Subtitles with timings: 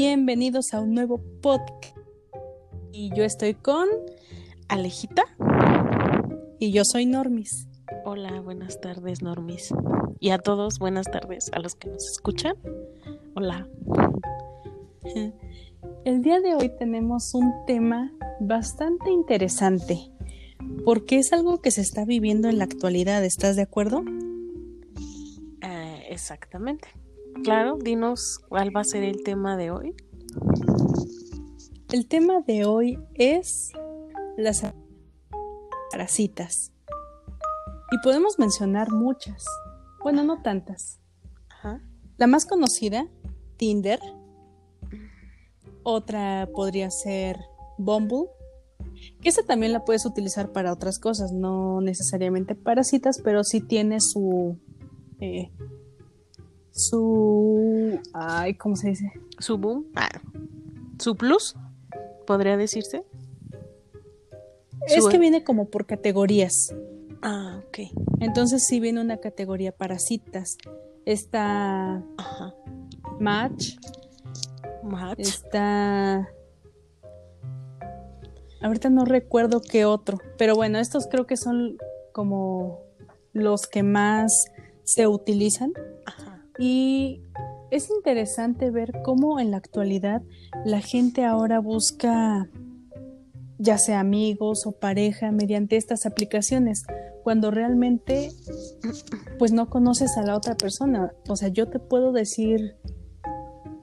[0.00, 1.96] Bienvenidos a un nuevo podcast.
[2.92, 3.88] Y yo estoy con
[4.68, 5.24] Alejita.
[6.60, 7.66] Y yo soy Normis.
[8.04, 9.74] Hola, buenas tardes, Normis.
[10.20, 12.54] Y a todos, buenas tardes a los que nos escuchan.
[13.34, 13.66] Hola.
[16.04, 20.12] El día de hoy tenemos un tema bastante interesante,
[20.84, 24.04] porque es algo que se está viviendo en la actualidad, ¿estás de acuerdo?
[25.60, 26.86] Eh, exactamente.
[27.44, 29.94] Claro, dinos cuál va a ser el tema de hoy.
[31.92, 33.72] El tema de hoy es
[34.36, 34.62] las
[35.90, 36.72] parasitas.
[37.90, 39.46] Y podemos mencionar muchas.
[40.02, 41.00] Bueno, no tantas.
[42.18, 43.08] La más conocida,
[43.56, 44.00] Tinder.
[45.82, 47.38] Otra podría ser
[47.78, 48.28] Bumble.
[49.22, 53.60] Que esa también la puedes utilizar para otras cosas, no necesariamente para citas, pero sí
[53.60, 54.58] tiene su
[55.20, 55.50] eh,
[56.78, 58.00] su.
[58.12, 59.12] Ay, ¿cómo se dice?
[59.38, 59.86] Su boom.
[59.94, 60.08] Ah,
[60.98, 61.56] su plus,
[62.26, 63.04] podría decirse.
[64.86, 66.74] Es que viene como por categorías.
[67.20, 67.78] Ah, ok.
[68.20, 70.56] Entonces sí viene una categoría para citas.
[71.04, 72.02] Está
[73.18, 73.76] Match.
[74.82, 75.20] Match.
[75.20, 76.28] Está.
[78.62, 80.18] Ahorita no recuerdo qué otro.
[80.36, 81.76] Pero bueno, estos creo que son
[82.12, 82.82] como
[83.32, 84.46] los que más
[84.84, 85.72] se utilizan.
[86.58, 87.22] Y
[87.70, 90.22] es interesante ver cómo en la actualidad
[90.64, 92.48] la gente ahora busca
[93.58, 96.84] ya sea amigos o pareja mediante estas aplicaciones,
[97.24, 98.30] cuando realmente
[99.38, 101.12] pues no conoces a la otra persona.
[101.28, 102.76] O sea, yo te puedo decir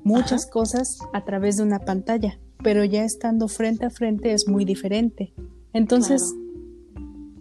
[0.03, 4.63] muchas cosas a través de una pantalla, pero ya estando frente a frente es muy
[4.63, 5.33] diferente.
[5.73, 6.33] Entonces,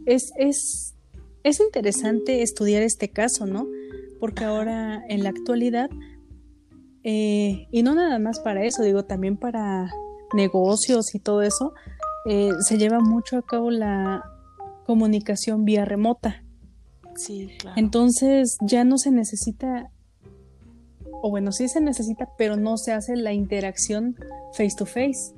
[0.07, 0.95] es, es,
[1.45, 3.69] es interesante estudiar este caso, ¿no?
[4.21, 5.91] Porque ahora en la actualidad,
[7.03, 9.91] eh, y no nada más para eso, digo, también para
[10.35, 11.75] negocios y todo eso,
[12.27, 14.25] eh, se lleva mucho a cabo la
[14.87, 16.43] comunicación vía remota.
[17.17, 17.79] Sí, claro.
[17.79, 19.91] Entonces ya no se necesita,
[21.23, 24.17] o bueno, sí se necesita, pero no se hace la interacción
[24.53, 25.35] face to face.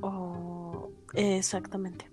[0.00, 2.10] Oh, exactamente.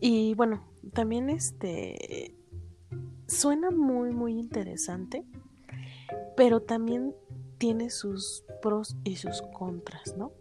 [0.00, 2.34] Y bueno, también este
[3.26, 5.24] suena muy, muy interesante,
[6.36, 7.14] pero también
[7.58, 10.32] tiene sus pros y sus contras, ¿no?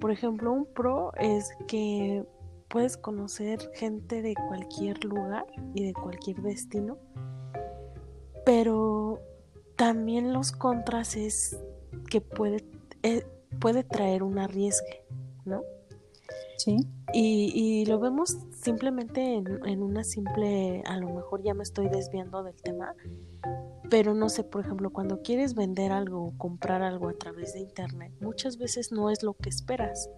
[0.00, 2.24] Por ejemplo, un pro es que
[2.68, 6.98] puedes conocer gente de cualquier lugar y de cualquier destino,
[8.44, 9.20] pero
[9.76, 11.58] también los contras es
[12.10, 12.64] que puede,
[13.02, 13.26] eh,
[13.60, 15.04] puede traer un arriesgue,
[15.44, 15.62] ¿no?
[16.56, 16.78] Sí.
[17.12, 22.56] Y, lo vemos simplemente en, una simple, a lo mejor ya me estoy desviando del
[22.56, 22.94] tema,
[23.88, 27.60] pero no sé, por ejemplo, cuando quieres vender algo o comprar algo a través de
[27.60, 30.10] internet, muchas veces no es lo que esperas,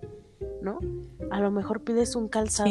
[0.62, 0.78] ¿no?
[1.30, 2.70] A lo mejor pides un calzado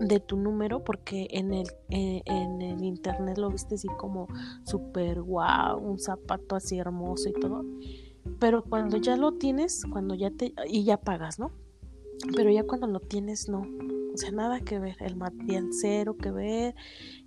[0.00, 4.28] de, tu, número porque en el, eh, en el internet lo viste así como
[4.64, 7.64] súper guau, un zapato así hermoso y todo,
[8.38, 11.50] pero cuando ya lo tienes, cuando ya te, y ya pagas, ¿no?
[12.34, 13.66] Pero ya cuando lo tienes no,
[14.12, 16.74] o sea, nada que ver, el material cero que ver,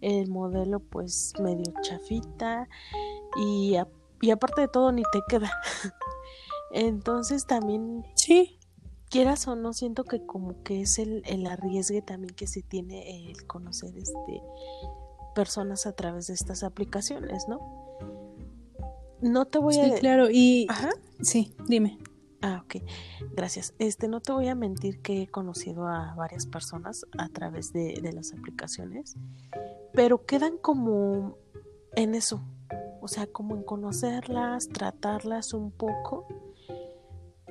[0.02, 2.68] el modelo pues medio chafita
[3.38, 3.76] y,
[4.22, 5.52] y aparte de todo ni te queda.
[6.72, 8.58] Entonces también, sí,
[9.10, 13.30] quieras o no, siento que como que es el, el arriesgue también que se tiene
[13.30, 14.42] el conocer este
[15.34, 17.60] personas a través de estas aplicaciones, ¿no?
[19.22, 19.86] No te voy a...
[19.86, 20.68] Sí, claro, y...
[21.22, 21.98] Sí, dime.
[22.46, 22.84] Ah, ok.
[23.38, 23.74] Gracias.
[23.80, 27.98] Este, no te voy a mentir que he conocido a varias personas a través de,
[28.14, 29.16] las aplicaciones,
[29.94, 31.38] pero quedan como
[31.96, 32.44] en eso.
[33.00, 36.28] O sea, como en conocerlas, tratarlas un poco,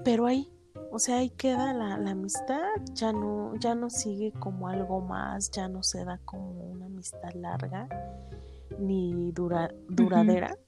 [0.04, 0.52] pero ahí,
[0.90, 2.60] o sea, ahí queda la, amistad,
[2.92, 7.32] ya no, ya no sigue como algo más, ya no se da como una amistad
[7.34, 7.88] larga
[8.78, 10.58] ni dura, duradera,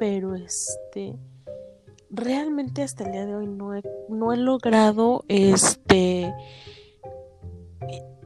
[0.00, 1.16] pero este
[2.10, 6.32] realmente hasta el día de hoy no he, no he logrado este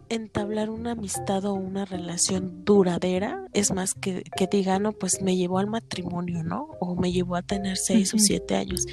[0.08, 5.36] entablar una amistad o una relación duradera, es más que, que diga, no, pues me
[5.36, 6.68] llevó al matrimonio, ¿no?
[6.80, 8.86] O me llevó a tener seis o siete años.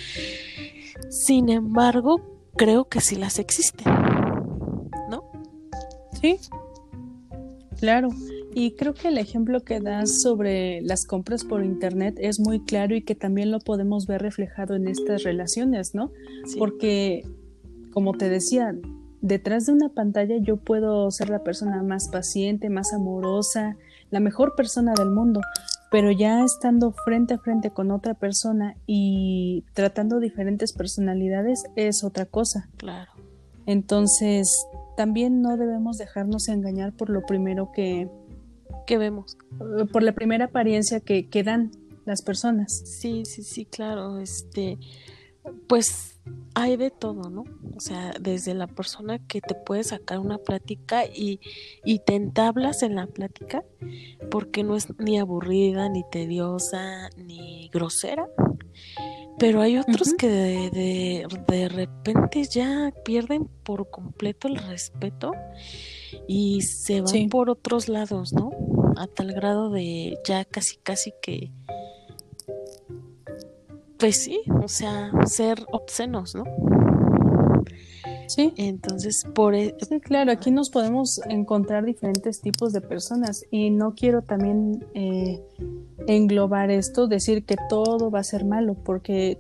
[1.10, 2.22] Sin embargo,
[2.56, 3.86] creo que sí las existen,
[5.10, 5.32] ¿no?
[6.20, 6.40] Sí,
[7.80, 8.10] claro.
[8.54, 12.96] Y creo que el ejemplo que das sobre las compras por internet es muy claro
[12.96, 16.12] y que también lo podemos ver reflejado en estas relaciones, ¿no?
[16.58, 17.24] Porque,
[17.94, 18.76] como te decía,
[19.22, 23.78] detrás de una pantalla yo puedo ser la persona más paciente, más amorosa,
[24.10, 25.40] la mejor persona del mundo,
[25.90, 32.26] pero ya estando frente a frente con otra persona y tratando diferentes personalidades es otra
[32.26, 32.70] cosa.
[32.78, 33.12] Claro.
[33.66, 34.66] Entonces,
[34.98, 38.10] también no debemos dejarnos engañar por lo primero que,
[38.92, 39.38] que vemos.
[39.80, 41.72] Eh, por la primera apariencia que, que dan
[42.04, 42.74] las personas.
[42.74, 44.20] Sí, sí, sí, claro.
[44.20, 44.78] Este,
[45.68, 46.20] pues
[46.56, 47.46] hay de todo, ¿no?
[47.74, 51.40] O sea, desde la persona que te puede sacar una plática y,
[51.86, 53.64] y te entablas en la plática
[54.30, 58.28] porque no es ni aburrida, ni tediosa, ni grosera.
[59.40, 65.32] Pero hay otros que de, de, de, repente ya pierden por completo el respeto
[66.28, 68.52] y se van por otros lados, ¿no?
[69.02, 71.52] A tal grado de ya casi, casi que
[73.98, 76.44] pues sí, o sea, ser obscenos, ¿no?
[78.28, 78.54] Sí.
[78.58, 83.94] Entonces, por e Sí, claro, aquí nos podemos encontrar diferentes tipos de personas y no
[83.94, 85.40] quiero también eh,
[86.08, 89.38] englobar esto, decir que todo va a ser malo, porque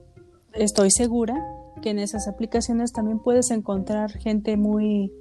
[0.54, 1.44] estoy segura
[1.82, 5.12] que en esas aplicaciones también puedes encontrar gente muy,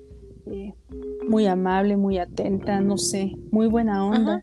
[0.50, 0.74] eh,
[1.30, 4.42] muy amable, muy atenta, no sé, muy buena onda.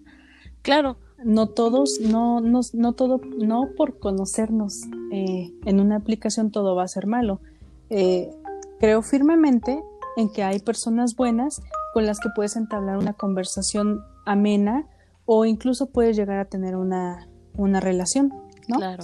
[0.62, 6.76] Claro, no todos, no, no, no todo, no por conocernos eh, en una aplicación todo
[6.76, 7.42] va a ser malo.
[7.90, 8.32] Eh,
[8.80, 9.84] creo firmemente
[10.16, 11.62] en que hay personas buenas
[11.94, 14.88] con las que puedes entablar una conversación amena
[15.26, 18.34] o incluso puedes llegar a tener una, una relación,
[18.70, 18.78] ¿no?
[18.78, 19.04] Claro.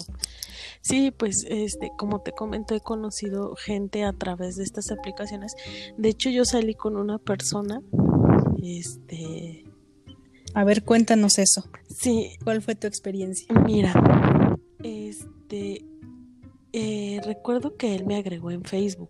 [0.84, 5.56] Sí, pues este, como te comento, he conocido gente a través de estas aplicaciones.
[5.98, 7.82] De hecho, yo salí con una persona,
[8.62, 9.64] este,
[10.54, 11.64] a ver, cuéntanos eso.
[11.90, 12.38] Sí.
[12.44, 13.48] ¿Cuál fue tu experiencia?
[13.66, 13.94] Mira,
[14.84, 15.86] este,
[16.74, 19.10] eh, recuerdo que él me agregó en Facebook.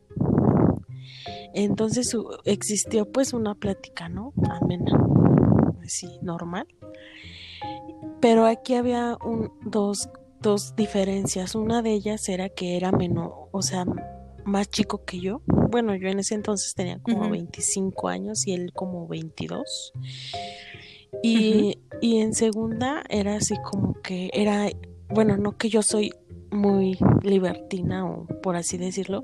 [1.54, 2.16] Entonces
[2.46, 4.34] existió pues una plática, ¿no?
[4.50, 4.92] Amena.
[5.86, 6.66] Sí, normal.
[8.22, 10.10] Pero aquí había un, dos,
[10.44, 11.56] dos diferencias.
[11.56, 13.86] Una de ellas era que era menor, o sea,
[14.46, 15.42] más chico que yo.
[15.48, 19.94] Bueno, yo en ese entonces tenía como 25 años y él como 22.
[21.24, 24.70] Y, y en segunda era así como que era,
[25.10, 26.14] bueno, no que yo soy
[26.52, 29.24] muy libertina o por así decirlo,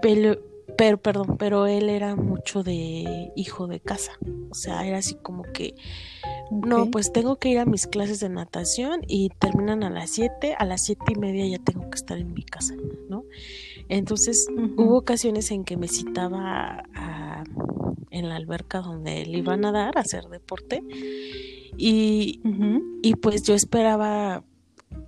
[0.00, 0.38] pero,
[0.76, 4.12] pero perdón, pero él era mucho de hijo de casa,
[4.50, 5.74] o sea, era así como que
[6.50, 10.54] no, pues tengo que ir a mis clases de natación y terminan a las 7,
[10.58, 12.74] a las siete y media ya tengo que estar en mi casa,
[13.08, 13.24] ¿no?
[13.88, 17.44] Entonces hubo ocasiones en que me citaba a,
[18.10, 20.82] en la alberca donde él iba a nadar, a hacer deporte.
[21.76, 22.40] Y,
[23.02, 24.44] y pues yo esperaba,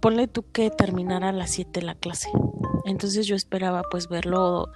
[0.01, 2.29] ponle tú que terminara a las 7 la clase.
[2.85, 4.71] Entonces yo esperaba pues verlo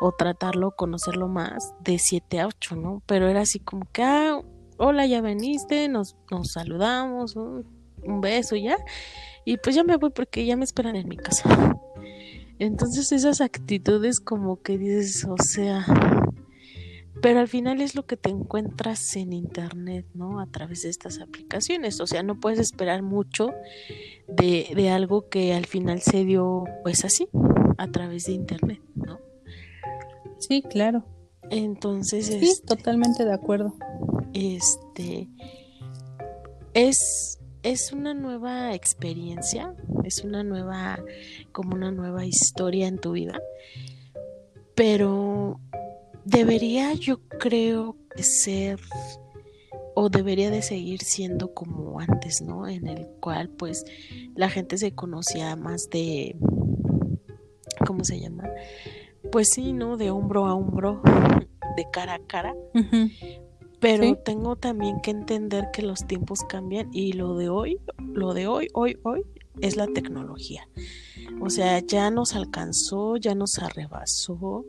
[0.00, 3.02] o, tratarlo, conocerlo más de 7 a 8, ¿no?
[3.06, 4.40] Pero era así como que, ah,
[4.78, 7.66] hola, ya veniste, nos, nos saludamos, un,
[8.02, 8.76] un beso ya.
[9.44, 11.76] Y pues ya me voy porque ya me esperan en mi casa.
[12.58, 15.86] Entonces esas actitudes como que dices, o sea,
[17.22, 20.40] pero al final es lo que te encuentras en internet, ¿no?
[20.40, 22.00] A través de estas aplicaciones.
[22.00, 23.50] O sea, no puedes esperar mucho
[24.28, 27.28] de, de algo que al final se dio, pues así,
[27.78, 29.18] a través de internet, ¿no?
[30.40, 31.04] Sí, claro.
[31.50, 33.74] Entonces, sí, este, totalmente de acuerdo.
[34.34, 35.28] Este
[36.74, 39.74] es es una nueva experiencia,
[40.04, 40.98] es una nueva
[41.52, 43.40] como una nueva historia en tu vida.
[44.74, 45.60] Pero
[46.24, 48.80] debería yo creo ser
[49.94, 52.66] o debería de seguir siendo como antes, ¿no?
[52.66, 53.84] En el cual pues
[54.34, 56.36] la gente se conocía más de,
[57.86, 58.48] ¿cómo se llama?
[59.32, 59.96] Pues sí, ¿no?
[59.96, 61.02] De hombro a hombro,
[61.76, 62.54] de cara a cara.
[63.80, 68.46] Pero tengo también que entender que los tiempos cambian y lo de hoy, lo de
[68.46, 69.24] hoy, hoy, hoy
[69.60, 70.68] es la tecnología.
[71.40, 74.66] O sea, ya nos alcanzó, ya nos arrebasó,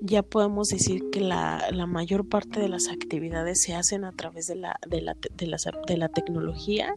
[0.00, 4.46] ya podemos decir que la, la mayor parte de las actividades se hacen a través
[4.46, 6.94] de la, de la, de la, de la tecnología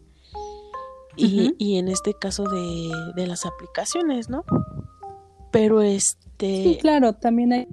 [1.18, 4.44] y, y, en este caso de, de las aplicaciones, ¿no?
[5.54, 6.64] Pero este...
[6.64, 7.68] Sí, claro, también hay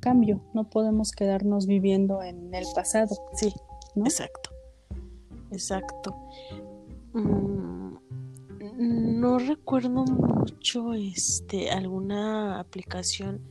[0.00, 3.14] cambio, no podemos quedarnos viviendo en el pasado.
[3.34, 3.52] Sí,
[3.96, 4.50] exacto,
[5.50, 6.16] exacto.
[7.12, 7.96] Mm,
[9.20, 13.42] no recuerdo mucho este alguna aplicación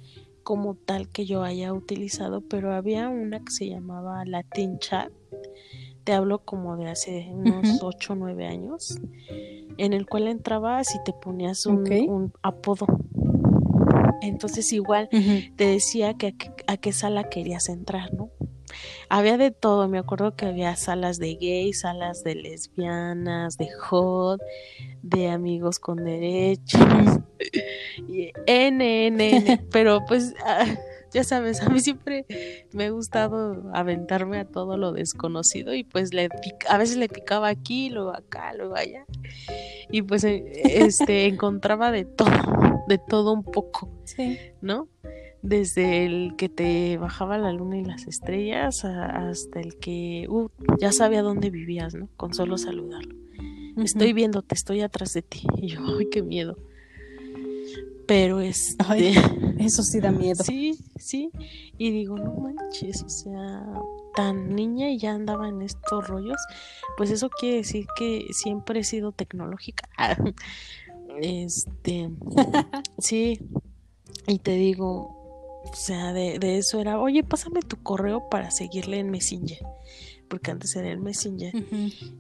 [0.44, 5.12] como tal que yo haya utilizado, pero había una que se llamaba Latin Chat.
[6.04, 9.00] Te hablo como de hace unos 8 o 9 años,
[9.78, 12.88] en el cual entrabas y te ponías un, apodo.
[14.22, 16.36] Entonces igual te decía que
[16.68, 18.30] a, qué sala querías entrar, ¿no?
[19.10, 24.40] había de todo, me acuerdo que había salas de gays, salas de lesbianas, de hot,
[25.02, 27.20] de amigos con derechos,
[28.08, 30.66] y N, N, N, pero pues ah,
[31.14, 32.26] ya sabes, a mí siempre
[32.74, 36.30] me ha gustado aventarme a todo lo desconocido y pues le
[36.70, 39.06] a veces le picaba aquí, luego acá, luego allá
[39.90, 42.32] y pues eh, este encontraba de todo,
[42.88, 44.38] de todo un poco, Sí.
[44.62, 44.88] ¿no?
[45.44, 50.50] Desde el que te bajaba la luna y las estrellas a- hasta el que uh,
[50.80, 52.08] ya sabía dónde vivías, ¿no?
[52.16, 53.16] Con solo saludarlo.
[53.78, 55.48] Estoy viéndote, estoy atrás de ti.
[55.58, 56.58] Y yo, ay, qué miedo.
[58.08, 59.14] Pero este, Ay,
[59.60, 60.44] Eso sí da miedo.
[60.44, 61.32] Sí, sí.
[61.78, 63.64] Y digo, no manches, o sea,
[64.16, 66.40] tan niña y ya andaba en estos rollos.
[66.98, 69.88] Pues eso quiere decir que siempre he sido tecnológica.
[71.22, 72.10] Este,
[72.98, 73.42] sí.
[74.28, 79.00] Y te digo, o sea, de, de eso era, oye, pásame tu correo para seguirle
[79.00, 79.60] en Messenger.
[80.32, 81.52] Porque antes era el Messenger.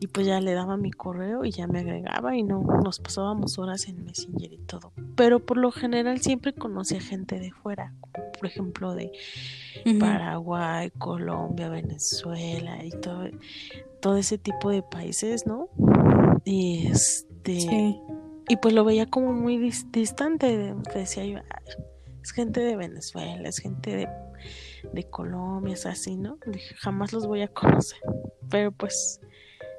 [0.01, 3.58] Y pues ya le daba mi correo y ya me agregaba y no nos pasábamos
[3.58, 4.91] horas en Messenger y todo.
[5.15, 7.94] Pero por lo general siempre conocía gente de fuera,
[8.38, 9.13] por ejemplo de.
[10.00, 13.30] Paraguay, Colombia, Venezuela y todo,
[14.01, 15.70] todo ese tipo de países, ¿no?
[16.44, 17.98] Y este Sí.
[18.50, 21.84] y pues lo veía como muy dis- distante, decía yo, "Ay,
[22.22, 24.10] es gente de Venezuela, es gente de,
[24.92, 26.38] de Colombia, es así, ¿no?
[26.46, 28.00] Dije, jamás los voy a conocer.
[28.50, 29.22] Pero pues,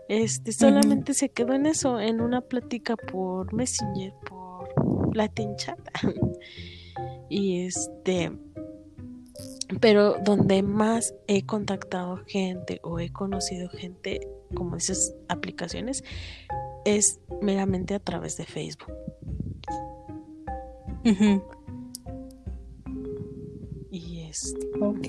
[0.08, 5.78] este, solamente se quedó en eso, en una plática por Messenger, por Latin Chat.
[7.28, 8.32] y este,
[9.80, 14.20] pero donde más he contactado gente o he conocido gente,
[14.54, 16.04] como esas aplicaciones,
[16.84, 18.92] es meramente a través de Facebook.
[24.80, 25.08] Ok.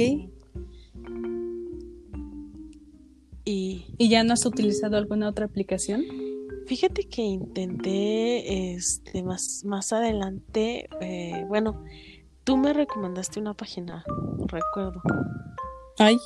[3.45, 6.03] y ¿Y ya no has utilizado alguna otra aplicación?
[6.65, 11.83] fíjate que intenté este más más adelante eh, bueno
[12.45, 14.03] tú me recomendaste una página
[14.47, 15.01] recuerdo
[15.99, 16.17] Ay.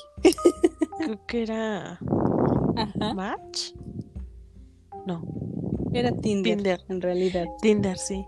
[0.99, 1.99] creo que era
[2.75, 3.13] Ajá.
[3.15, 3.71] Match
[5.07, 5.23] no
[5.93, 6.85] Era Tinder, Tinder.
[6.87, 7.45] en realidad.
[7.61, 8.23] Tinder sí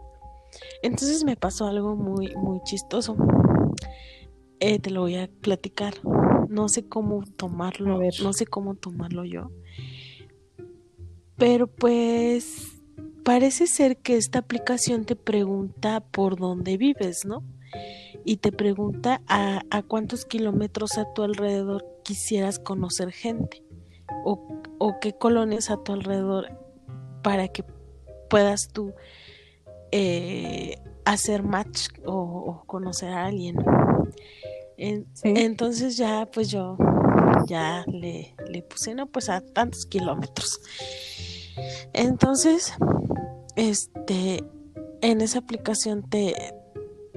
[0.82, 3.16] entonces me pasó algo muy muy chistoso
[4.60, 5.94] Eh, te lo voy a platicar
[6.50, 8.14] no sé cómo tomarlo A ver.
[8.24, 9.52] no sé cómo tomarlo yo
[11.38, 12.82] pero pues
[13.24, 17.44] parece ser que esta aplicación te pregunta por dónde vives no
[18.26, 23.64] y te pregunta a, a cuántos kilómetros a tu alrededor quisieras conocer gente
[24.26, 26.50] o, o qué colonias a tu alrededor
[27.22, 27.64] para que
[28.30, 28.94] puedas tú
[29.92, 33.58] eh, hacer match o, o conocer a alguien.
[34.82, 35.34] En- Sí.
[35.36, 36.78] entonces ya pues yo
[37.48, 40.62] ya le, le puse no pues a tantos kilómetros.
[41.94, 42.74] Entonces,
[43.56, 44.44] este
[45.02, 46.34] en esa aplicación te,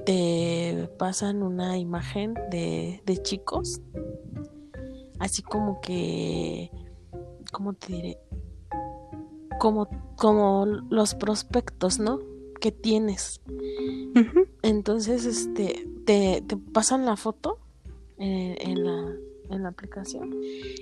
[0.05, 3.81] te pasan una imagen de, de chicos.
[5.19, 6.69] Así como que
[7.51, 8.17] ¿cómo te diré?
[9.59, 12.19] Como, como los prospectos, ¿no?
[12.59, 13.39] Que tienes.
[14.63, 16.43] Entonces, este, te,
[16.73, 17.59] pasan la foto
[18.17, 20.33] en, en la, aplicación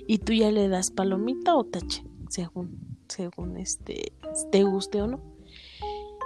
[0.06, 4.12] y tú ya le das palomita o tache, según, según este,
[4.50, 5.20] te guste o no.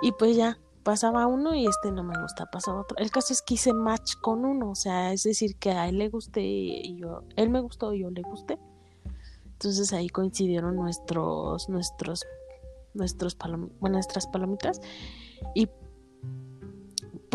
[0.00, 2.96] Y pues ya, pasaba uno y este no me gusta, pasaba otro.
[2.98, 5.98] El caso es que hice match con uno, o sea, es decir, que a él
[5.98, 8.58] le gusté y yo, él me gustó y yo le gusté.
[9.44, 12.24] Entonces ahí coincidieron nuestros, nuestros,
[12.94, 14.80] nuestros palom- nuestras palomitas.
[15.54, 15.68] Y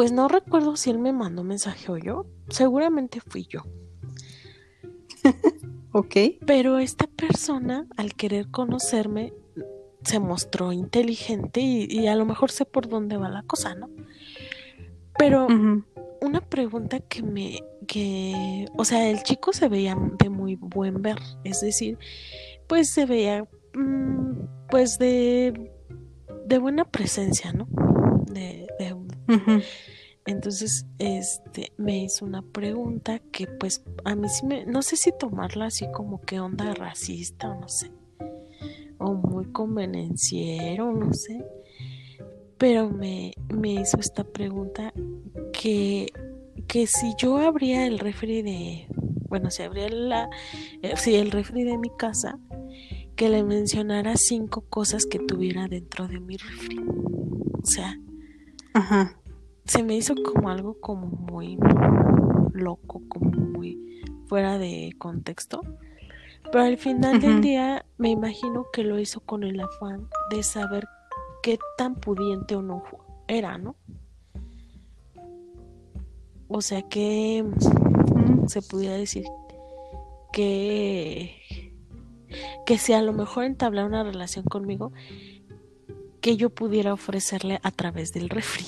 [0.02, 2.26] pues no recuerdo si él me mandó mensaje o yo.
[2.50, 3.62] Seguramente fui yo.
[5.94, 6.16] Ok.
[6.48, 9.32] Pero esta persona, al querer conocerme,
[10.04, 13.92] se mostró inteligente y, y a lo mejor sé por dónde va la cosa, ¿no?
[15.20, 15.46] Pero
[16.22, 21.20] una pregunta que me, que, o sea, el chico se veía de muy buen ver,
[21.44, 22.00] es decir,
[22.68, 23.44] pues se veía,
[23.76, 25.72] mm, pues de,
[26.48, 27.68] de buena presencia, ¿no?
[28.26, 28.96] De, de
[30.26, 35.12] entonces, este, me hizo una pregunta que pues a mí sí me, no sé si
[35.18, 37.92] tomarla así como que onda racista o no sé,
[38.98, 41.44] o muy convenenciero, no sé,
[42.58, 44.94] pero me, me hizo esta pregunta
[45.54, 46.08] que,
[46.68, 48.88] que si yo abría el refri de,
[49.28, 50.30] bueno, si abría la,
[50.84, 52.38] eh, sí, el refri de mi casa,
[53.16, 57.98] que le mencionara cinco cosas que tuviera dentro de mi refri, o sea,
[58.74, 59.18] Ajá.
[59.66, 61.58] Se me hizo como algo como muy
[62.54, 65.62] loco, como muy fuera de contexto.
[66.52, 70.88] Pero al final del día me imagino que lo hizo con el afán de saber
[71.44, 72.84] qué tan pudiente o no
[73.28, 73.76] era, ¿no?
[76.48, 77.46] O sea que
[78.48, 79.26] se pudiera decir
[80.34, 81.38] que
[82.66, 84.92] que si a lo mejor entablar una relación conmigo
[86.22, 88.66] que yo pudiera ofrecerle a través del refri.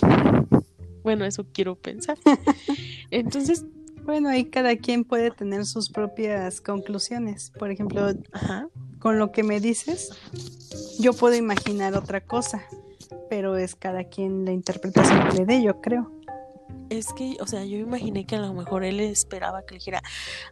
[1.04, 2.18] Bueno, eso quiero pensar.
[3.12, 3.66] Entonces,
[4.06, 7.52] bueno, ahí cada quien puede tener sus propias conclusiones.
[7.58, 8.08] Por ejemplo,
[9.00, 10.10] con lo que me dices,
[11.00, 12.64] yo puedo imaginar otra cosa,
[13.30, 16.12] pero es cada quien la interpretación que le dé, yo creo.
[16.90, 20.02] Es que, o sea, yo imaginé que a lo mejor él esperaba que le dijera,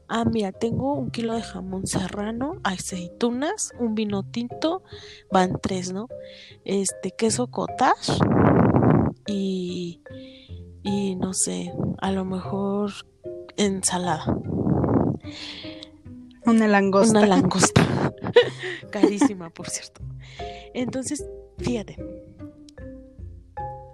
[0.08, 4.82] ah, mira, tengo un kilo de jamón serrano, aceitunas, un vino tinto,
[5.30, 6.08] van tres, ¿no?
[6.64, 8.14] Este, queso cottage
[9.28, 10.02] y,
[10.84, 12.92] y no sé, a lo mejor
[13.58, 14.26] ensalada.
[16.46, 17.20] Una langosta.
[17.20, 18.14] Una langosta.
[18.92, 20.02] Carísima, por cierto.
[20.74, 21.26] Entonces,
[21.58, 21.98] fíjate.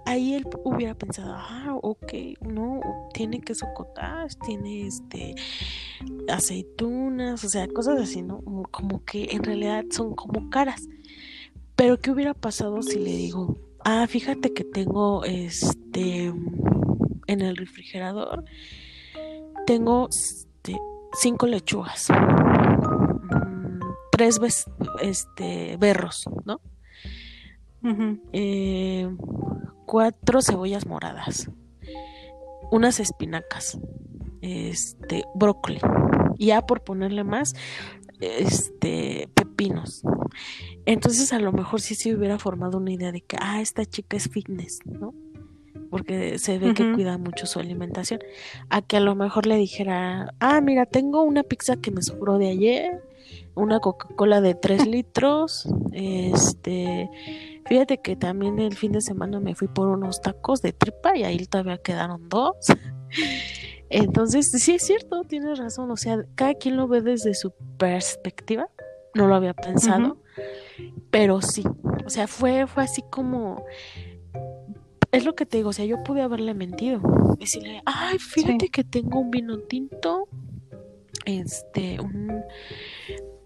[0.06, 2.80] Ahí él hubiera pensado, ah, ok, no,
[3.12, 5.34] tiene queso cottage, tiene este
[6.32, 8.40] aceitunas, o sea, cosas así, ¿no?
[8.70, 10.88] Como que en realidad son como caras.
[11.76, 16.32] Pero ¿qué hubiera pasado si le digo, ah, fíjate que tengo este
[17.26, 18.44] en el refrigerador
[19.68, 20.78] tengo este,
[21.12, 23.80] cinco lechugas, mm,
[24.10, 24.40] tres
[25.02, 26.60] este, berros, ¿no?
[28.32, 29.08] Eh,
[29.84, 31.50] cuatro cebollas moradas,
[32.70, 33.78] unas espinacas,
[34.40, 35.80] este, brócoli,
[36.38, 37.54] ya por ponerle más,
[38.20, 40.02] este, pepinos.
[40.86, 44.16] Entonces a lo mejor sí se hubiera formado una idea de que, ah, esta chica
[44.16, 45.14] es fitness, ¿no?
[45.90, 48.20] porque se ve que cuida mucho su alimentación,
[48.68, 52.38] a que a lo mejor le dijera, ah, mira, tengo una pizza que me sobró
[52.38, 53.02] de ayer,
[53.54, 57.10] una Coca-Cola de 3 litros, este,
[57.66, 61.24] fíjate que también el fin de semana me fui por unos tacos de tripa y
[61.24, 62.56] ahí todavía quedaron dos.
[63.90, 68.68] Entonces, sí es cierto, tienes razón, o sea, cada quien lo ve desde su perspectiva,
[69.14, 70.18] no lo había pensado,
[71.10, 71.64] pero sí,
[72.04, 73.64] o sea, fue, fue así como
[75.10, 77.00] es lo que te digo, o sea, yo pude haberle mentido.
[77.38, 80.28] Decirle, ay, fíjate que tengo un vino tinto,
[81.24, 82.42] este, un,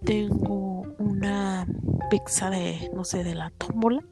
[0.04, 1.66] tengo una
[2.10, 4.02] pizza de, no sé, de la tómbola.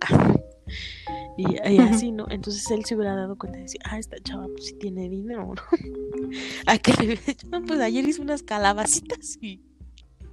[1.41, 2.27] Y, así, ¿no?
[2.31, 5.55] Entonces él se hubiera dado cuenta de decir, ah, esta chava pues sí tiene dinero,
[5.55, 5.63] ¿no?
[6.67, 7.19] A que le
[7.51, 9.61] no, pues ayer hice unas calabacitas y...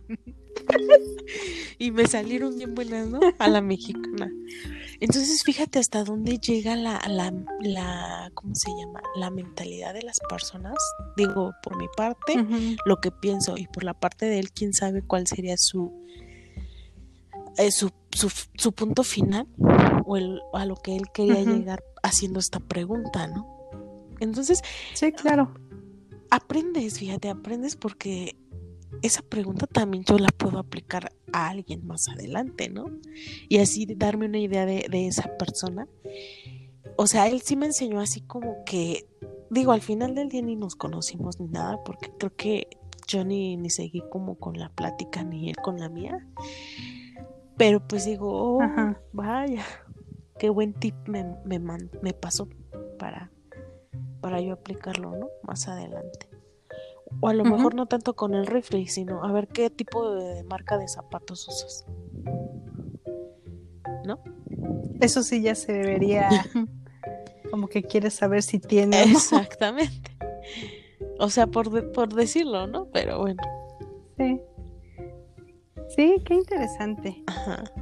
[1.78, 3.20] y me salieron bien buenas, ¿no?
[3.40, 4.32] A la mexicana.
[5.00, 9.02] Entonces, fíjate hasta dónde llega la, la, la, ¿cómo se llama?
[9.16, 10.76] La mentalidad de las personas.
[11.16, 12.34] Digo, por mi parte,
[12.86, 15.94] lo que pienso, y por la parte de él, quién sabe cuál sería su,
[17.58, 19.48] eh, su, su, punto final,
[20.06, 23.58] o el, a lo que él quería llegar haciendo esta pregunta, ¿no?
[24.20, 24.62] Entonces,
[24.94, 25.54] sí, claro.
[26.30, 28.36] Aprendes, fíjate, aprendes porque
[29.02, 32.86] esa pregunta también yo la puedo aplicar a alguien más adelante, ¿no?
[33.50, 35.88] Y así darme una idea de, esa persona.
[36.96, 39.08] O sea, él sí me enseñó así como que,
[39.50, 42.68] digo, al final del día ni nos conocimos ni nada, porque creo que
[43.08, 46.28] yo ni, ni seguí como con la plática ni él con la mía.
[47.58, 48.60] Pero pues digo, oh,
[49.14, 49.64] vaya,
[50.38, 52.48] qué buen tip me, me, me pasó
[53.00, 53.32] para,
[54.22, 55.30] para yo aplicarlo, ¿no?
[55.44, 56.30] Más adelante.
[57.20, 60.44] O a lo mejor no tanto con el rifle, sino a ver qué tipo de
[60.44, 61.86] marca de zapatos usas.
[64.06, 64.22] ¿No?
[65.00, 66.30] Eso sí ya se debería
[67.52, 69.02] como que quieres saber si tiene.
[69.04, 70.18] Exactamente.
[71.20, 72.88] O sea, por, por decirlo, ¿no?
[72.92, 73.42] Pero bueno.
[74.18, 74.40] Sí.
[75.96, 77.24] Sí, qué interesante.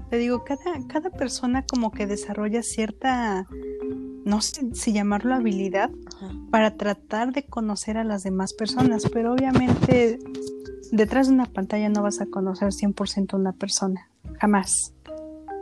[0.10, 3.48] Te digo, cada, cada persona como que desarrolla cierta
[4.26, 5.91] no sé si llamarlo habilidad,
[6.50, 10.20] para tratar de conocer a las demás personas, pero obviamente
[10.91, 14.94] detrás de una pantalla no vas a conocer 100% a una persona, jamás.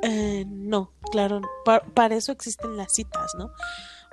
[0.02, 1.42] Eh, no, claro,
[1.94, 3.52] para eso existen las citas, ¿no?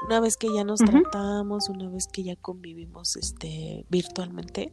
[0.04, 4.72] Una vez que ya nos tratamos, una vez que ya convivimos este virtualmente,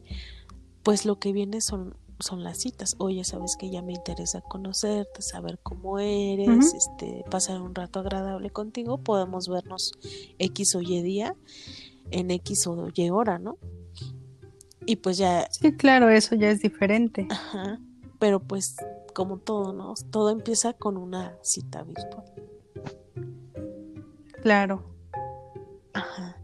[0.82, 2.96] pues lo que viene son son las citas.
[2.98, 8.50] Oye, sabes que ya me interesa conocerte, saber cómo eres, este, pasar un rato agradable
[8.50, 9.92] contigo, podemos vernos
[10.38, 11.36] X o Y día,
[12.10, 13.58] en X o Y hora, ¿no?
[14.86, 15.48] Y pues ya.
[15.50, 17.26] Sí, claro, eso ya es diferente.
[17.30, 17.78] Ajá.
[18.18, 18.76] Pero pues,
[19.14, 19.94] como todo, ¿no?
[20.10, 22.24] Todo empieza con una cita virtual.
[24.42, 24.82] Claro.
[25.92, 26.40] Ajá.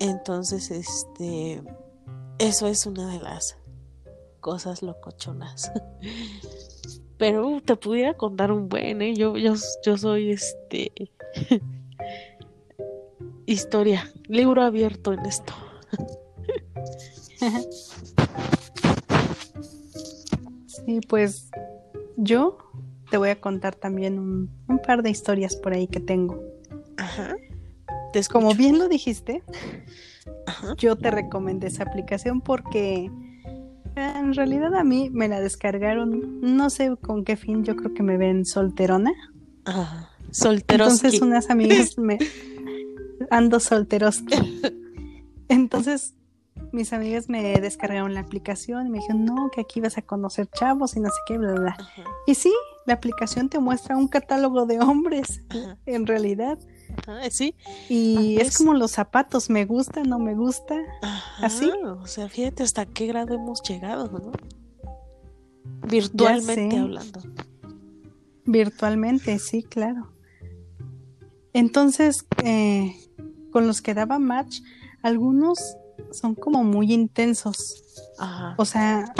[0.00, 1.62] Entonces, este
[2.38, 3.56] eso es una de las
[4.40, 5.72] cosas locochonas.
[7.18, 9.14] Pero te pudiera contar un buen, ¿eh?
[9.14, 10.92] Yo, yo, yo soy este.
[13.46, 15.52] Historia, libro abierto en esto.
[20.66, 21.50] sí, pues
[22.16, 22.58] yo
[23.10, 24.50] te voy a contar también un,
[24.86, 26.42] par de historias por ahí que tengo.
[26.96, 27.36] Ajá.
[28.30, 29.42] Como bien lo dijiste,
[30.78, 33.10] yo te recomendé esa aplicación porque
[33.96, 38.02] en realidad a mí me la descargaron, no sé con qué fin, yo creo que
[38.02, 39.12] me ven solterona.
[40.30, 40.94] Solteros.
[40.94, 42.18] Entonces unas amigas me
[43.30, 44.22] ando solteros.
[45.48, 46.14] Entonces
[46.72, 50.48] mis amigas me descargaron la aplicación y me dijeron, no, que aquí vas a conocer
[50.48, 51.76] chavos y no sé qué, bla, bla.
[52.26, 52.52] Y sí,
[52.86, 55.42] la aplicación te muestra un catálogo de hombres,
[55.86, 56.58] en realidad.
[57.30, 57.54] Sí.
[57.88, 60.76] Y es como los zapatos, me gusta, no me gusta.
[61.38, 61.70] Así.
[62.00, 64.32] O sea, fíjate hasta qué grado hemos llegado, ¿no?
[65.86, 67.20] Virtualmente hablando.
[68.46, 70.12] Virtualmente, sí, claro.
[71.52, 72.94] Entonces, eh,
[73.50, 74.60] con los que daba match,
[75.02, 75.76] algunos
[76.10, 77.82] son como muy intensos.
[78.56, 79.12] O sea,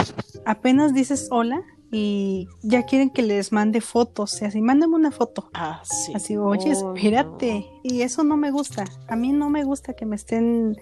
[0.45, 1.63] apenas dices hola
[1.97, 4.43] y ya quieren que les mande fotos.
[4.43, 5.49] Y así, mándame una foto.
[5.55, 6.13] Ah, sí.
[6.13, 7.67] Así, oye, espérate.
[7.85, 8.85] Y eso no me gusta.
[9.07, 10.77] A mí no me gusta que me estén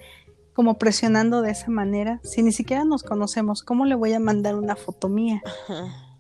[0.55, 2.19] como presionando de esa manera.
[2.25, 5.43] Si ni siquiera nos conocemos, ¿cómo le voy a mandar una foto mía?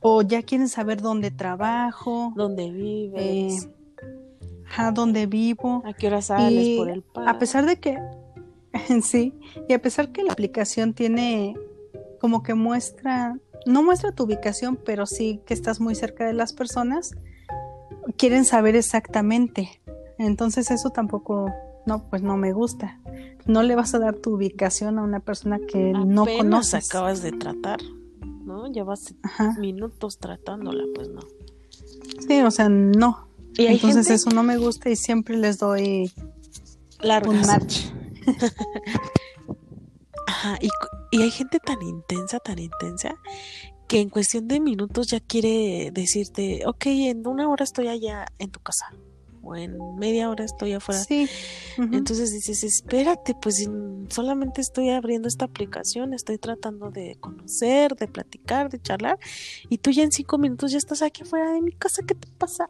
[0.00, 2.34] O ya quieren saber dónde trabajo.
[2.36, 3.64] Dónde vives.
[3.64, 3.68] Eh,
[4.76, 5.82] a dónde vivo.
[5.86, 7.98] A qué hora sales por el A pesar de que
[9.02, 9.34] sí,
[9.68, 11.54] y a pesar que la aplicación tiene
[12.20, 16.52] como que muestra, no muestra tu ubicación, pero sí que estás muy cerca de las
[16.52, 17.14] personas,
[18.16, 19.80] quieren saber exactamente.
[20.18, 21.52] Entonces eso tampoco,
[21.86, 23.00] no, pues no me gusta.
[23.46, 26.88] No le vas a dar tu ubicación a una persona que no conoces.
[26.88, 27.80] acabas de tratar,
[28.44, 28.70] ¿no?
[28.70, 29.14] Llevas
[29.58, 31.20] minutos tratándola, pues no.
[32.26, 33.28] Sí, o sea, no.
[33.56, 36.10] Entonces eso no me gusta y siempre les doy
[37.26, 37.86] un match.
[40.26, 40.68] Ajá, y,
[41.12, 43.14] y hay gente tan intensa, tan intensa,
[43.86, 48.50] que en cuestión de minutos ya quiere decirte, ok, en una hora estoy allá en
[48.50, 48.86] tu casa
[49.42, 51.02] o en media hora estoy afuera.
[51.02, 51.28] Sí.
[51.76, 53.68] Entonces dices, espérate, pues
[54.08, 59.18] solamente estoy abriendo esta aplicación, estoy tratando de conocer, de platicar, de charlar,
[59.68, 62.28] y tú ya en cinco minutos ya estás aquí afuera de mi casa, ¿qué te
[62.38, 62.68] pasa?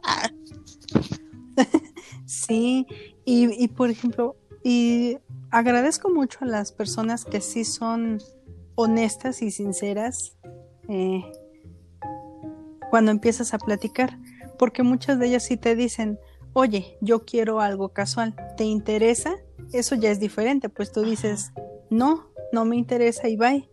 [2.25, 2.85] sí,
[3.23, 5.17] y, y por ejemplo, y
[5.51, 8.19] agradezco mucho a las personas que sí son
[8.75, 10.37] honestas y sinceras
[10.89, 11.23] eh,
[12.89, 14.17] cuando empiezas a platicar,
[14.57, 16.19] porque muchas de ellas sí te dicen,
[16.53, 19.35] oye, yo quiero algo casual, ¿te interesa?
[19.71, 21.51] Eso ya es diferente, pues tú dices,
[21.89, 23.69] no, no me interesa y bye.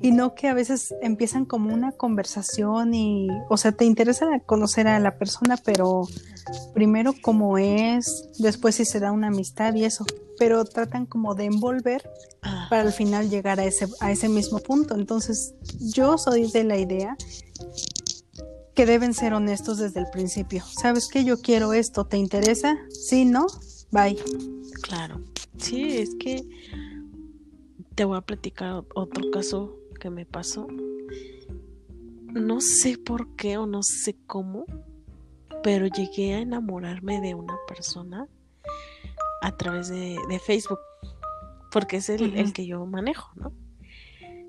[0.00, 4.88] Y no que a veces empiezan como una conversación y, o sea, te interesa conocer
[4.88, 6.08] a la persona, pero
[6.74, 10.04] primero cómo es, después si se da una amistad y eso,
[10.40, 12.02] pero tratan como de envolver
[12.70, 14.94] para al final llegar a ese, a ese mismo punto.
[14.94, 15.54] Entonces,
[15.94, 17.14] yo soy de la idea
[18.74, 20.64] que deben ser honestos desde el principio.
[20.64, 21.24] ¿Sabes qué?
[21.24, 22.78] Yo quiero esto, ¿te interesa?
[22.88, 23.48] Sí, no,
[23.90, 24.16] bye.
[24.80, 25.20] Claro.
[25.58, 26.42] Sí, es que
[27.94, 30.68] te voy a platicar otro caso que me pasó.
[32.32, 34.64] No sé por qué o no sé cómo,
[35.62, 38.26] pero llegué a enamorarme de una persona
[39.42, 40.80] a través de, Facebook,
[41.70, 43.52] porque es el, el, que yo manejo, ¿no?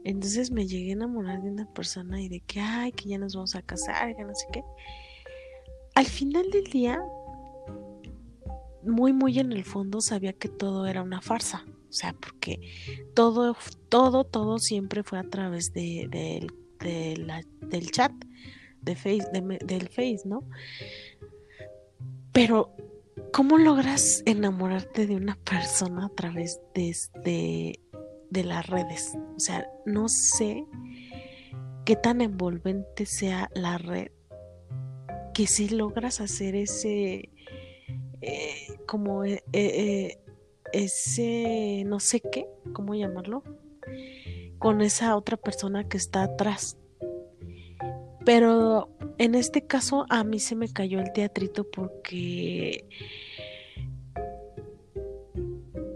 [0.04, 3.36] Entonces me llegué a enamorar de una persona y de que, ay, que ya nos
[3.36, 4.64] vamos a casar, que no sé qué.
[5.94, 7.00] Al final del día,
[8.84, 11.66] muy, muy en el fondo sabía que todo era una farsa.
[11.90, 12.60] O sea, porque
[13.14, 13.56] todo,
[13.90, 16.08] todo, todo siempre fue a través de,
[16.80, 18.14] del chat,
[18.82, 19.28] de face,
[19.66, 20.48] del Face, ¿no?
[22.32, 22.74] Pero,
[23.34, 27.80] ¿cómo logras enamorarte de una persona a través de,
[28.30, 29.18] de las redes?
[29.36, 30.66] O sea, no sé
[31.86, 34.12] qué tan envolvente sea la red
[35.34, 37.30] que si logras hacer ese
[38.22, 40.20] eh, como eh, eh,
[40.74, 43.44] ese no sé qué, ¿cómo llamarlo?
[44.60, 46.78] Con esa otra persona que está atrás.
[48.26, 52.86] Pero en este caso a mí se me cayó el teatrito porque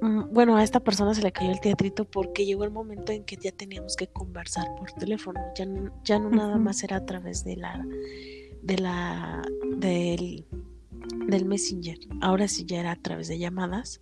[0.02, 3.26] mm, bueno, a esta persona se le cayó el teatrito porque llegó el momento en
[3.26, 5.68] que ya teníamos que conversar por teléfono, ya,
[6.04, 7.86] ya no nada más era a través de la
[8.64, 9.44] de la
[9.78, 10.48] del,
[11.28, 14.02] del Messenger, ahora sí ya era a través de llamadas.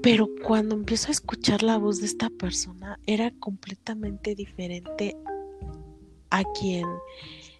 [0.00, 5.16] Pero cuando empiezo a escuchar la voz de esta persona, era completamente diferente
[6.32, 6.86] a quien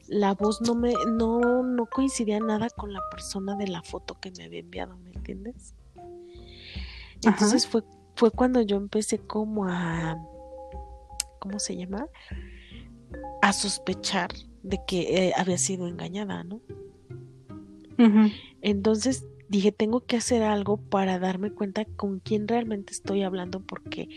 [0.08, 4.32] la voz no me no, no coincidía nada con la persona de la foto que
[4.32, 5.74] me había enviado, ¿me entiendes?
[7.22, 7.84] Entonces fue,
[8.16, 10.18] fue cuando yo empecé como a
[11.38, 12.06] ¿cómo se llama?
[13.42, 14.30] a sospechar
[14.62, 16.60] de que eh, había sido engañada, ¿no?
[18.62, 24.08] Entonces dije, tengo que hacer algo para darme cuenta con quién realmente estoy hablando porque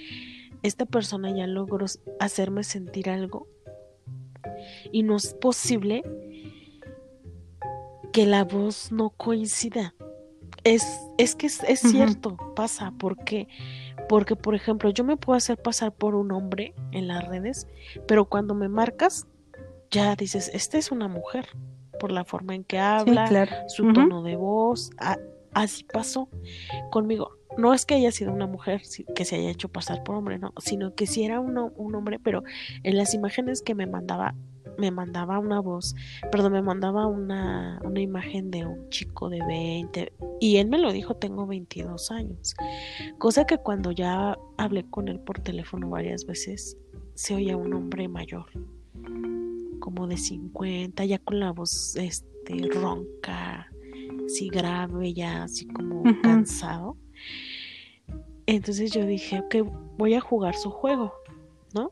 [0.63, 1.85] esta persona ya logró
[2.19, 3.47] hacerme sentir algo
[4.91, 6.03] y no es posible
[8.11, 9.93] que la voz no coincida.
[10.63, 10.83] Es,
[11.17, 13.47] es que es, cierto, pasa, porque
[14.07, 17.67] porque por ejemplo yo me puedo hacer pasar por un hombre en las redes,
[18.07, 19.27] pero cuando me marcas
[19.91, 21.47] ya dices, esta es una mujer
[21.99, 24.91] por la forma en que habla, su tono de voz,
[25.53, 26.29] así pasó
[26.91, 27.37] conmigo.
[27.57, 28.81] No es que haya sido una mujer
[29.15, 32.19] que se haya hecho pasar por hombre, no, sino que si era un, un hombre,
[32.19, 32.43] pero
[32.83, 34.35] en las imágenes que me mandaba,
[34.77, 35.95] me mandaba una voz,
[36.31, 40.91] perdón, me mandaba una, una imagen de un chico de 20, y él me lo
[40.91, 42.55] dijo, tengo 22 años,
[43.17, 46.77] cosa que cuando ya hablé con él por teléfono varias veces,
[47.13, 48.45] se oía un hombre mayor
[49.79, 53.67] como de 50, ya con la voz este, ronca,
[54.25, 56.97] así grave, ya así como cansado.
[58.47, 61.13] Entonces yo dije, ok, voy a jugar su juego,
[61.73, 61.91] ¿no?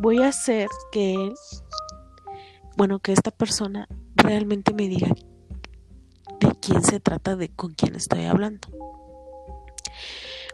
[0.00, 1.34] Voy a hacer que él,
[2.76, 5.08] bueno, que esta persona realmente me diga
[6.40, 8.68] de quién se trata, de con quién estoy hablando.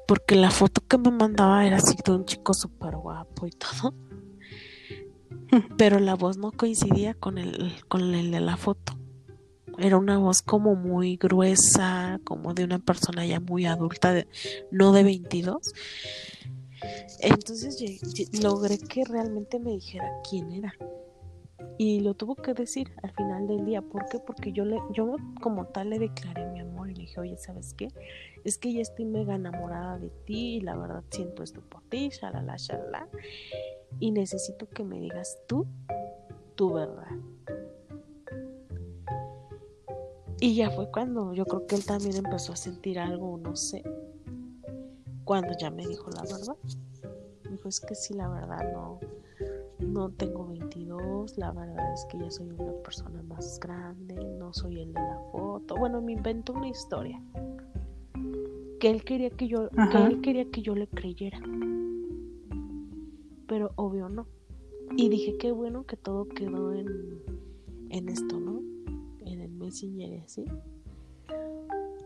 [0.06, 3.94] Porque la foto que me mandaba era así de un chico súper guapo y todo
[5.76, 8.96] pero la voz no coincidía con el, con el de la foto.
[9.78, 14.26] Era una voz como muy gruesa, como de una persona ya muy adulta,
[14.70, 15.58] no de 22.
[17.20, 17.82] Entonces
[18.42, 20.74] logré que realmente me dijera quién era.
[21.78, 23.82] Y lo tuvo que decir al final del día.
[23.82, 24.18] ¿Por qué?
[24.18, 27.74] Porque yo, le, yo como tal le declaré mi amor y le dije, oye, ¿sabes
[27.74, 27.88] qué?
[28.44, 32.10] Es que ya estoy mega enamorada de ti y la verdad siento esto por ti,
[32.10, 33.08] shalala, shalala
[33.98, 35.66] y necesito que me digas tú
[36.54, 37.16] tu verdad.
[40.40, 43.82] Y ya fue cuando yo creo que él también empezó a sentir algo, no sé,
[45.24, 46.56] cuando ya me dijo la verdad.
[47.44, 49.00] Me dijo, es que sí, la verdad no,
[49.90, 54.80] no tengo 22, la verdad es que ya soy una persona más grande, no soy
[54.80, 55.76] el de la foto.
[55.76, 57.20] Bueno, me inventó una historia
[58.80, 61.40] que él quería que yo, que él quería que yo le creyera
[63.50, 64.28] pero obvio no.
[64.96, 66.86] Y dije, qué bueno que todo quedó en,
[67.90, 68.60] en esto, ¿no?
[69.26, 70.44] En el Messenger y así.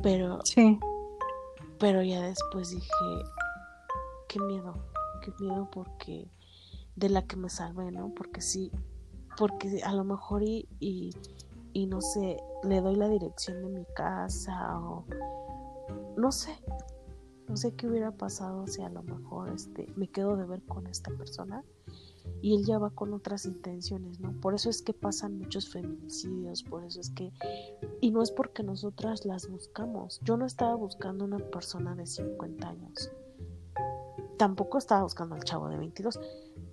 [0.03, 0.39] Pero.
[0.45, 0.79] Sí.
[1.79, 2.89] Pero ya después dije,
[4.29, 4.75] qué miedo,
[5.23, 6.31] qué miedo porque
[6.97, 8.13] de la que me salvé, ¿no?
[8.15, 8.71] Porque sí,
[9.37, 14.79] porque a lo mejor y, y, no sé, le doy la dirección de mi casa
[14.81, 15.05] o
[16.17, 16.57] no sé,
[17.49, 20.87] no sé qué hubiera pasado si a lo mejor este, me quedo de ver con
[20.87, 21.65] esta persona
[22.41, 24.33] y él ya va con otras intenciones, ¿no?
[24.41, 27.33] Por eso es que pasan muchos feminicidios, por eso es que...
[28.01, 30.21] Y no es porque nosotras las buscamos.
[30.25, 33.11] Yo no estaba buscando una persona de 50 años.
[34.37, 36.21] Tampoco estaba buscando al chavo de 22,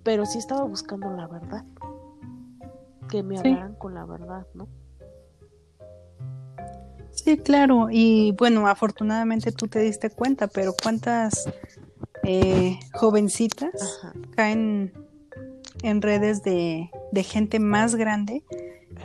[0.02, 1.64] pero sí estaba buscando la verdad.
[3.08, 4.68] Que me hablaran con la verdad, ¿no?
[7.10, 7.88] Sí, claro.
[7.90, 11.48] Y bueno, afortunadamente tú te diste cuenta, pero ¿cuántas
[12.24, 14.00] eh, jovencitas
[14.34, 14.92] caen
[15.82, 16.90] en redes de,
[17.24, 18.44] gente más grande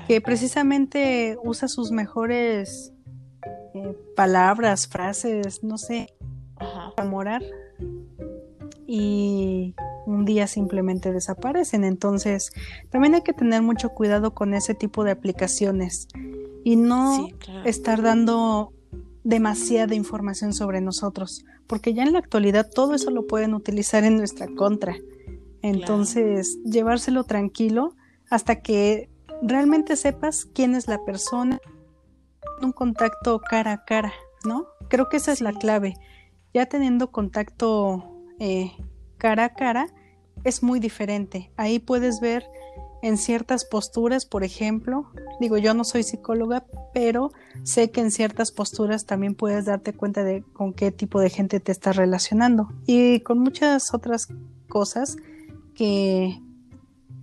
[0.08, 2.94] que precisamente usa sus mejores
[3.74, 6.14] eh, palabras, frases, no sé,
[6.96, 7.44] para morar
[8.86, 9.76] y
[10.08, 11.84] un día simplemente desaparecen.
[11.84, 12.52] Entonces,
[12.89, 16.08] también hay que tener mucho cuidado con ese tipo de aplicaciones
[16.63, 17.28] y no
[17.65, 18.74] estar dando
[19.24, 24.17] demasiada información sobre nosotros, porque ya en la actualidad todo eso lo pueden utilizar en
[24.17, 24.96] nuestra contra.
[25.62, 27.96] Entonces, llevárselo tranquilo
[28.30, 29.10] hasta que
[29.41, 31.60] realmente sepas quién es la persona,
[32.62, 34.13] un contacto cara a cara,
[34.46, 34.65] ¿no?
[34.88, 35.96] Creo que esa es la clave.
[36.54, 38.72] Ya teniendo contacto eh,
[39.17, 39.88] cara a cara,
[40.48, 41.52] es muy diferente.
[41.58, 42.46] Ahí puedes ver
[43.02, 47.32] en ciertas posturas, por ejemplo, digo, yo no soy psicóloga, pero
[47.64, 51.60] sé que en ciertas posturas también puedes darte cuenta de con qué tipo de gente
[51.60, 54.30] te estás relacionando y con muchas otras
[54.68, 55.18] cosas
[55.76, 56.42] que,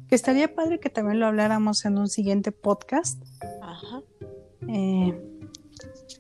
[0.09, 3.23] que estaría padre que también lo habláramos en un siguiente podcast.
[3.63, 4.03] Ajá.
[4.69, 5.21] Eh,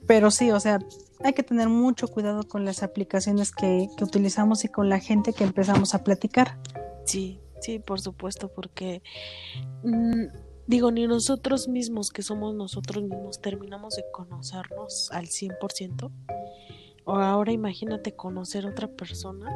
[0.07, 0.81] pero sí, o sea,
[1.23, 5.33] hay que tener mucho cuidado con las aplicaciones que, que utilizamos y con la gente
[5.33, 6.59] que empezamos a platicar.
[7.05, 9.03] Sí, sí, por supuesto, porque
[9.83, 10.25] mm,
[10.67, 16.11] digo, ni nosotros mismos, que somos nosotros mismos, terminamos de conocernos al 100%.
[17.07, 19.51] O ahora imagínate conocer otra persona.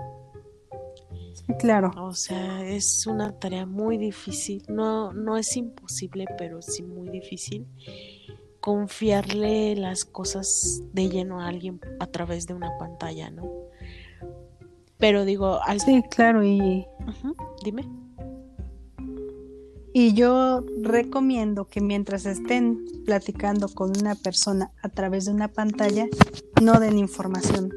[1.58, 1.90] claro.
[1.96, 4.62] O sea, es una tarea muy difícil.
[4.68, 7.66] No, no es imposible, pero sí muy difícil
[8.60, 13.50] confiarle las cosas de lleno a alguien a través de una pantalla, ¿no?
[14.98, 15.80] Pero digo, al...
[15.80, 16.86] Sí, claro, y...
[17.64, 17.88] Dime.
[19.92, 26.06] Y yo recomiendo que mientras estén platicando con una persona a través de una pantalla,
[26.62, 27.72] no den información.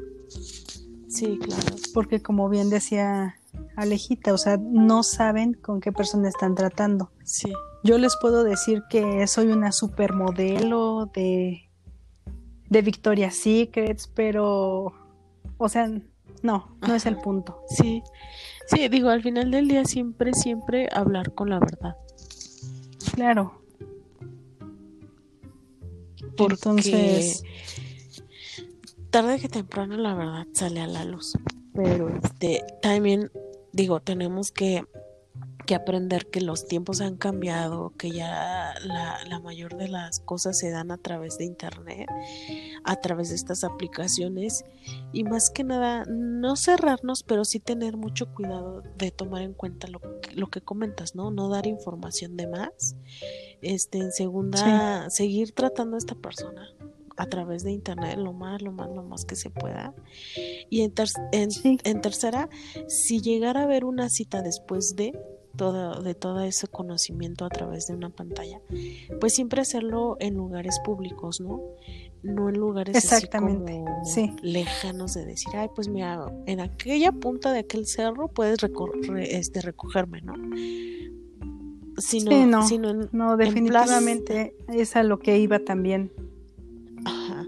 [1.08, 1.76] Sí, claro.
[1.94, 3.36] Porque como bien decía
[3.76, 7.10] Alejita, o sea, no saben con qué persona están tratando.
[7.24, 7.52] Sí.
[7.84, 11.68] Yo les puedo decir que soy una supermodelo de,
[12.68, 14.92] de Victoria's Secrets, pero,
[15.58, 15.90] o sea,
[16.42, 17.62] no, no es el punto.
[17.68, 18.02] Sí,
[18.66, 21.96] sí, digo, al final del día siempre, siempre hablar con la verdad.
[23.14, 23.62] Claro.
[26.36, 27.44] Porque Entonces,
[29.10, 31.36] tarde que temprano la verdad sale a la luz.
[31.74, 33.30] Pero este, también
[33.72, 34.84] digo, tenemos que
[35.66, 40.58] que aprender que los tiempos han cambiado, que ya la, la, mayor de las cosas
[40.58, 42.08] se dan a través de Internet,
[42.84, 44.64] a través de estas aplicaciones
[45.12, 49.86] y más que nada no cerrarnos, pero sí tener mucho cuidado de tomar en cuenta
[49.88, 50.00] lo,
[50.34, 51.30] lo que comentas, ¿no?
[51.30, 52.96] No dar información de más.
[53.60, 56.68] Este, en segunda, seguir tratando a esta persona
[57.16, 59.94] a través de internet lo más, lo más, lo más que se pueda.
[60.70, 60.92] Y en,
[61.32, 62.48] en, en tercera,
[62.88, 65.12] si llegara a haber una cita después de,
[65.56, 68.60] todo, de todo ese conocimiento a través de una pantalla,
[69.20, 71.60] pues siempre hacerlo en lugares públicos, ¿no?
[72.22, 74.32] No en lugares Exactamente, sí.
[74.42, 78.58] lejanos de decir, ay, pues mira, en aquella punta de aquel cerro puedes
[79.18, 80.34] este, recogerme, ¿no?
[81.98, 86.10] Sino, sí, no, sino no, definitivamente es a lo que iba también.
[87.04, 87.46] Ajá.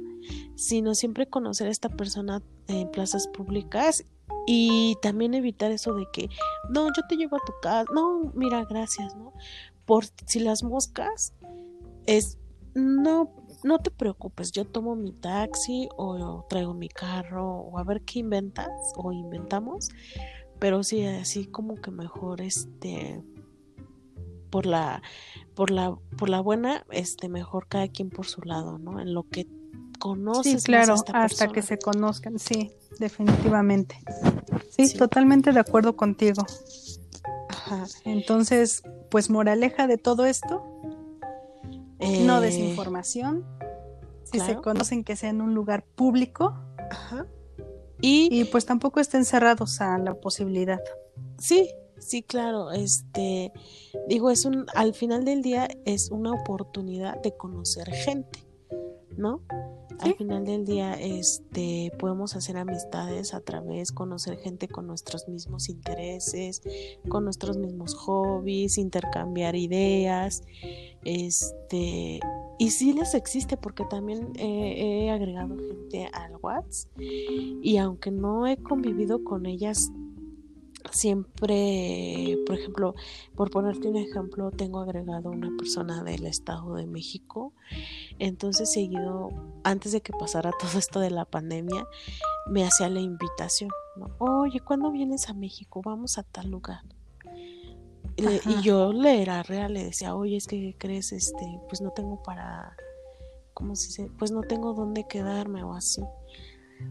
[0.54, 4.04] Sino siempre conocer a esta persona en plazas públicas
[4.46, 6.28] y también evitar eso de que,
[6.70, 9.32] no, yo te llevo a tu casa, no, mira, gracias, ¿no?
[9.84, 11.34] Por si las moscas
[12.06, 12.38] es,
[12.74, 18.02] no, no te preocupes, yo tomo mi taxi o, traigo mi carro o a ver
[18.02, 19.88] qué inventas o inventamos,
[20.58, 23.22] pero sí, así como que mejor, este,
[24.50, 25.02] por la,
[25.54, 29.00] por la, por la buena, este, mejor cada quien por su lado, ¿no?
[29.00, 29.46] En lo que
[29.98, 30.62] conoces.
[30.62, 33.98] Sí, claro, hasta que se conozcan, sí, definitivamente.
[34.70, 36.44] Sí, totalmente de acuerdo contigo.
[37.48, 37.86] Ajá.
[38.04, 40.62] Entonces, pues moraleja de todo esto,
[42.00, 43.44] no eh, desinformación.
[44.24, 46.54] Si se conocen que sea en un lugar público.
[46.90, 47.26] Ajá.
[48.00, 50.80] Y, y pues tampoco estén cerrados a la posibilidad.
[51.38, 52.72] Sí, sí, claro.
[52.72, 53.52] Este,
[54.08, 58.43] digo, es un, al final del día es una oportunidad de conocer gente,
[59.16, 59.40] ¿no?
[60.00, 65.68] al final del día este podemos hacer amistades a través conocer gente con nuestros mismos
[65.68, 66.62] intereses
[67.08, 70.42] con nuestros mismos hobbies intercambiar ideas
[71.04, 72.20] este
[72.58, 78.56] y sí les existe porque también he agregado gente al WhatsApp y aunque no he
[78.56, 79.90] convivido con ellas
[80.90, 82.94] siempre, por ejemplo,
[83.34, 87.52] por ponerte un ejemplo, tengo agregado una persona del Estado de México.
[88.18, 89.30] Entonces, seguido,
[89.64, 91.86] antes de que pasara todo esto de la pandemia,
[92.48, 93.70] me hacía la invitación,
[94.18, 95.80] Oye, ¿cuándo vienes a México?
[95.84, 96.82] Vamos a tal lugar.
[98.16, 102.22] y yo le era real, le decía, oye, es que crees, este, pues no tengo
[102.22, 102.76] para,
[103.52, 104.10] ¿cómo se dice?
[104.18, 106.02] Pues no tengo dónde quedarme o así.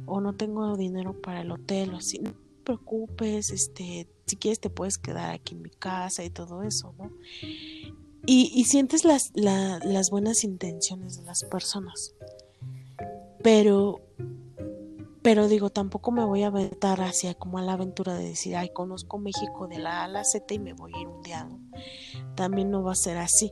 [0.05, 2.21] O no tengo dinero para el hotel o así
[2.63, 7.11] preocupes, este, si quieres te puedes quedar aquí en mi casa y todo eso, ¿no?
[8.25, 12.15] Y, sientes las, las buenas intenciones de las personas.
[13.43, 14.01] Pero,
[15.21, 18.69] pero digo, tampoco me voy a aventar hacia como a la aventura de decir, ay,
[18.69, 21.49] conozco México de la A a la Z y me voy a ir un día.
[22.35, 23.51] También no va a ser así.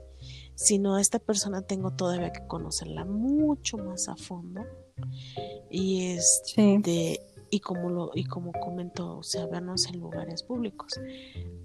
[0.55, 4.61] Sino a esta persona tengo todavía que conocerla mucho más a fondo.
[5.69, 7.19] Y este,
[7.51, 10.99] y como lo y como comento, o sea, vernos en lugares públicos.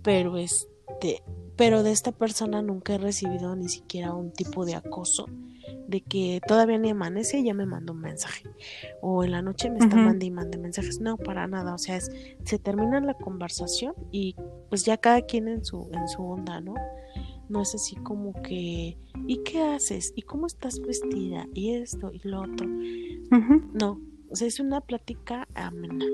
[0.03, 1.23] Pero este,
[1.57, 5.27] pero de esta persona nunca he recibido ni siquiera un tipo de acoso
[5.89, 8.45] de que todavía ni amanece y ya me mandó un mensaje.
[9.01, 11.01] O en la noche me está mandando y mandando mensajes.
[11.01, 11.75] No para nada.
[11.75, 12.11] O sea es,
[12.45, 14.35] se termina la conversación y
[14.69, 16.75] pues ya cada quien en su en su onda no
[17.49, 20.13] no es así como que ¿y qué haces?
[20.17, 21.47] ¿y cómo estás vestida?
[21.55, 22.67] y esto y lo otro
[23.73, 24.01] no
[24.31, 26.05] O sea, es una plática amena.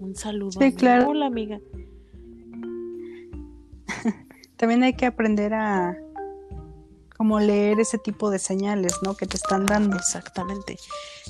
[0.00, 0.60] Un saludo.
[0.60, 1.08] Sí, claro.
[1.08, 1.60] Hola, amiga.
[4.56, 5.96] También hay que aprender a
[7.16, 9.14] como leer ese tipo de señales, ¿no?
[9.14, 9.96] Que te están dando.
[9.96, 10.76] Exactamente.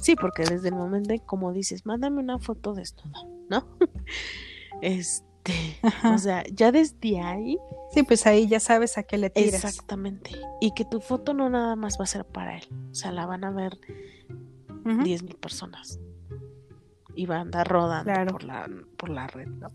[0.00, 3.02] Sí, porque desde el momento, como dices, mándame una foto de esto,
[3.50, 3.68] ¿no?
[4.80, 5.78] este,
[6.10, 7.58] o sea, ya desde ahí.
[7.92, 9.64] Sí, pues ahí ya sabes a qué le tiras.
[9.64, 10.30] Exactamente.
[10.62, 12.64] Y que tu foto no nada más va a ser para él.
[12.90, 13.78] O sea, la van a ver
[15.04, 16.00] diez mil personas.
[17.14, 19.70] Y va a andar rodando por, la, por la red, ¿no?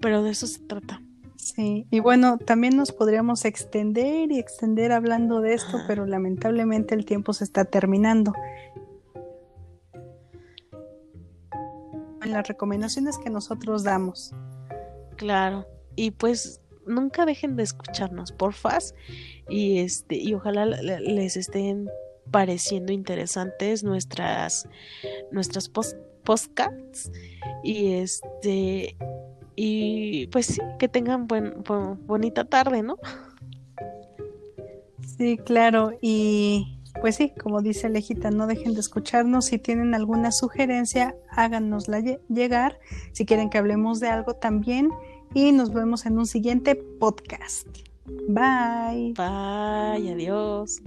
[0.00, 1.02] Pero de eso se trata.
[1.36, 7.04] Sí, y bueno, también nos podríamos extender y extender hablando de esto, pero lamentablemente el
[7.04, 8.32] tiempo se está terminando.
[12.22, 14.34] En las recomendaciones que nosotros damos.
[15.16, 18.94] Claro, y pues nunca dejen de escucharnos, porfas,
[19.48, 21.88] y este, y ojalá les estén
[22.30, 24.68] pareciendo interesantes nuestras
[25.30, 25.68] nuestras
[26.28, 27.10] podcasts.
[27.64, 28.96] Y este.
[29.56, 31.64] Y pues sí, que tengan buen,
[32.06, 32.96] bonita tarde, ¿no?
[35.16, 35.92] Sí, claro.
[36.00, 39.46] Y pues sí, como dice Lejita, no dejen de escucharnos.
[39.46, 42.78] Si tienen alguna sugerencia, háganosla llegar.
[43.12, 44.90] Si quieren que hablemos de algo también.
[45.34, 47.66] Y nos vemos en un siguiente podcast.
[48.28, 49.14] Bye.
[49.16, 50.80] Bye, adiós.